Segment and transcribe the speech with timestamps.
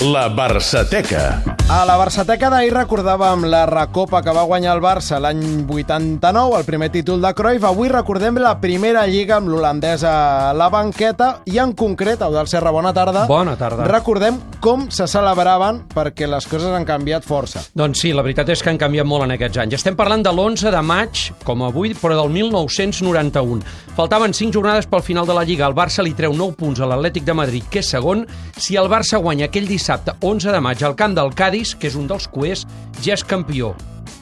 [0.00, 1.53] La Barçateca.
[1.64, 6.64] A la Barçateca d'ahir recordàvem la recopa que va guanyar el Barça l'any 89, el
[6.68, 7.64] primer títol de Cruyff.
[7.64, 10.10] Avui recordem la primera lliga amb l'holandesa
[10.50, 13.24] a la banqueta i en concret, Eudal Serra, bona tarda.
[13.26, 13.86] Bona tarda.
[13.88, 17.64] Recordem com se celebraven perquè les coses han canviat força.
[17.72, 19.78] Doncs sí, la veritat és que han canviat molt en aquests anys.
[19.80, 23.64] Estem parlant de l'11 de maig, com avui, però del 1991.
[23.96, 25.64] Faltaven 5 jornades pel final de la Lliga.
[25.64, 28.26] El Barça li treu 9 punts a l'Atlètic de Madrid, que és segon.
[28.52, 31.96] Si el Barça guanya aquell dissabte 11 de maig al camp del Cádiz, que és
[31.98, 32.64] un dels cuers,
[33.04, 33.74] ja és campió.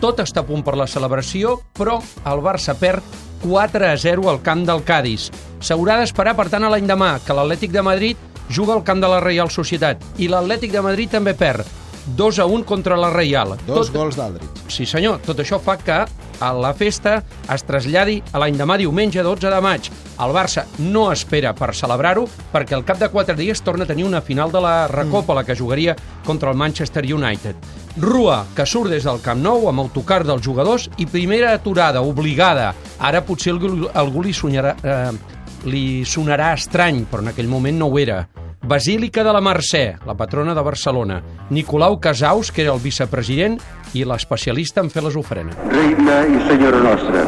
[0.00, 3.04] Tot està a punt per la celebració, però el Barça perd
[3.44, 5.30] 4 a 0 al camp del Cádiz.
[5.60, 8.16] S'haurà d'esperar, per tant, a l'any demà, que l'Atlètic de Madrid
[8.50, 10.02] juga al camp de la Reial Societat.
[10.18, 11.79] I l'Atlètic de Madrid també perd
[12.16, 13.56] 2 a 1 contra la Reial.
[13.66, 14.64] Dos gols d'Aldrich.
[14.68, 15.20] Sí, senyor.
[15.26, 16.04] Tot això fa que
[16.40, 17.18] a la festa
[17.52, 19.90] es traslladi a l'any demà diumenge 12 de maig.
[20.20, 24.06] El Barça no espera per celebrar-ho perquè al cap de 4 dies torna a tenir
[24.08, 27.56] una final de la Recopa, la que jugaria contra el Manchester United.
[28.00, 32.72] Rua, que surt des del Camp Nou amb autocar dels jugadors i primera aturada obligada.
[32.98, 37.90] Ara potser algú, algú li, sonarà, eh, li sonarà estrany, però en aquell moment no
[37.90, 38.24] ho era.
[38.70, 41.18] Basílica de la Mercè, la patrona de Barcelona.
[41.50, 43.58] Nicolau Casaus, que era el vicepresident
[43.98, 45.56] i l'especialista en fer les ofrenes.
[45.72, 47.24] Reina i senyora nostra,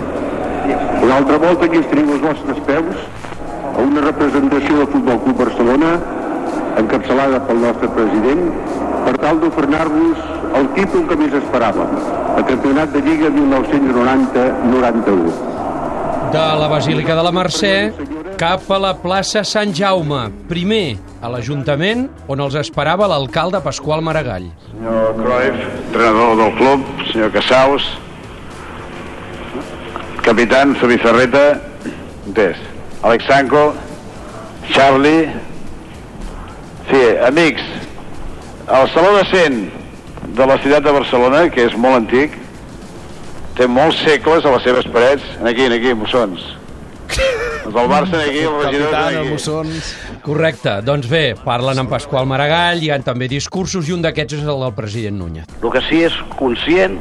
[1.03, 2.95] una altra volta que esteniu els vostres peus
[3.73, 5.91] a una representació del Futbol Club Barcelona
[6.79, 8.43] encapçalada pel nostre president
[9.03, 10.19] per tal d'ofrenar-vos
[10.63, 11.91] el títol que més esperàvem,
[12.39, 15.51] el Campionat de Lliga 1990-91.
[16.33, 17.93] de la Basílica de la Mercè
[18.39, 20.31] cap a la plaça Sant Jaume.
[20.49, 24.49] Primer, a l'Ajuntament, on els esperava l'alcalde Pasqual Maragall.
[24.73, 27.87] Senyor Cruyff, entrenador del club, senyor Casaus,
[30.27, 31.61] capitán Zubizarreta,
[32.35, 32.59] Des,
[33.03, 33.73] Alexanco,
[34.73, 35.29] Charlie,
[36.91, 37.63] sí, amics,
[38.69, 39.63] el Saló de Cent
[40.35, 42.39] de la ciutat de Barcelona, que és molt antic,
[43.59, 46.53] té molts segles a les seves parets, en aquí, aquí, mossons.
[47.63, 49.33] Els del Barça aquí, els regidors Capitán, en el aquí.
[49.37, 49.91] Mussons...
[50.23, 50.77] Correcte.
[50.87, 54.65] Doncs bé, parlen amb Pasqual Maragall, hi ha també discursos i un d'aquests és el
[54.67, 55.51] del president Núñez.
[55.63, 56.99] El que sí és conscient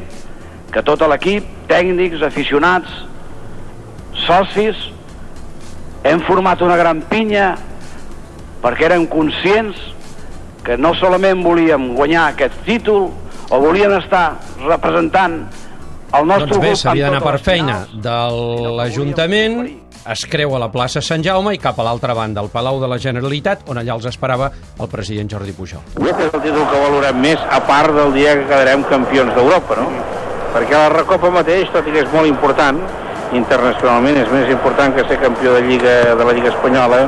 [0.72, 2.94] que tot l'equip, tècnics, aficionats,
[4.26, 4.78] socis,
[6.08, 7.56] hem format una gran pinya
[8.62, 9.78] perquè érem conscients
[10.66, 13.10] que no solament volíem guanyar aquest títol
[13.50, 15.42] o volíem estar representant
[16.12, 18.18] el nostre Doncs bé, grup s'havia d'anar per feina de
[18.78, 19.62] l'Ajuntament,
[20.10, 22.90] es creu a la plaça Sant Jaume i cap a l'altra banda, al Palau de
[22.90, 25.84] la Generalitat, on allà els esperava el president Jordi Pujol.
[26.00, 29.78] Aquest és el títol que valorem més, a part del dia que quedarem campions d'Europa,
[29.78, 29.88] no?
[30.56, 32.82] Perquè la Recopa mateix, tot i que és molt important,
[33.38, 37.06] internacionalment és més important que ser campió de Lliga de la Lliga Espanyola,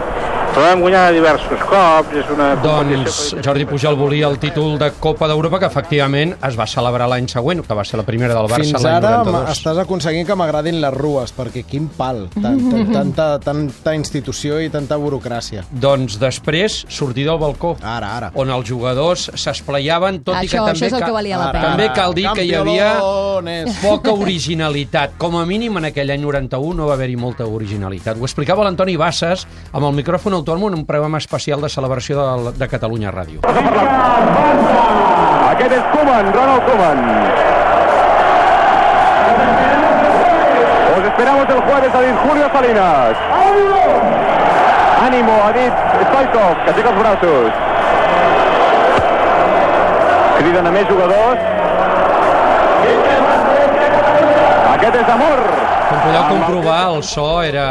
[0.53, 5.25] però vam guanyar diversos cops, és una Doncs Jordi Pujol volia el títol de Copa
[5.27, 8.61] d'Europa que efectivament es va celebrar l'any següent, que va ser la primera del Barça
[8.69, 9.55] Fins l'any ara ma- 92.
[9.57, 14.69] estàs aconseguint que m'agradin les rues, perquè quin pal, tan, tan, tanta, tanta institució i
[14.69, 15.63] tanta burocràcia.
[15.71, 18.31] Doncs després, sortir del balcó, Ara, ara.
[18.35, 21.37] on els jugadors s'esplaiaven, tot i que Això- també, això és el ca- que valia
[21.41, 21.71] la Ara, pena.
[21.73, 22.93] també cal dir que hi havia
[23.81, 25.17] poca originalitat.
[25.17, 28.17] Com a mínim en aquell any 91 no va haver-hi molta originalitat.
[28.21, 32.51] Ho explicava l'Antoni Bassas amb el micròfon autònom en un programa especial de celebració de,
[32.59, 33.39] de Catalunya Ràdio.
[35.53, 36.99] Aquest és Koeman, Ronald Koeman.
[40.93, 43.15] Os esperamos el jueves, ha dit Julio Salinas.
[45.07, 45.73] Ánimo, ha dit
[46.09, 47.51] Stoikov, que aixeca els braços.
[50.37, 51.39] Criden a més jugadors.
[54.75, 55.62] Aquest és Amor.
[55.93, 57.65] Com podeu comprovar, el so era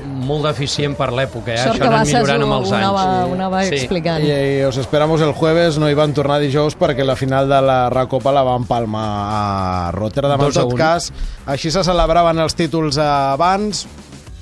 [0.00, 1.52] molt deficient per l'època.
[1.52, 1.58] Eh?
[1.60, 2.76] Sort Això que ha anat millorant amb els anys.
[2.78, 3.74] anava, ho anava Sí.
[3.76, 4.24] explicant.
[4.24, 7.60] I, I os esperamos el jueves, no hi van tornar dijous perquè la final de
[7.60, 10.40] la Recopa la van palmar a Rotterdam.
[10.40, 11.12] En Dos tot cas,
[11.46, 13.86] així se celebraven els títols abans.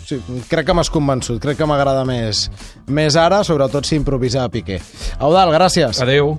[0.08, 2.46] Sí, crec que m'has convençut, crec que m'agrada més,
[2.86, 4.78] més ara, sobretot si improvisar a Piqué.
[5.20, 6.00] Eudal, gràcies.
[6.00, 6.36] Adéu.